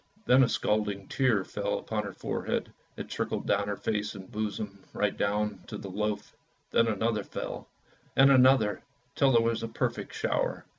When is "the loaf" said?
5.77-6.35